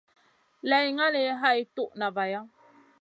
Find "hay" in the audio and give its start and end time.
1.41-1.59